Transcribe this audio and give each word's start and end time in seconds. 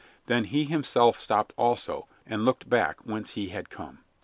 Then 0.25 0.45
he 0.45 0.63
himself 0.63 1.21
stopped 1.21 1.53
also, 1.57 2.07
turned, 2.23 2.33
and 2.33 2.43
looked 2.43 2.67
back 2.67 3.01
whence 3.05 3.35
he 3.35 3.49
had 3.49 3.69
come. 3.69 3.99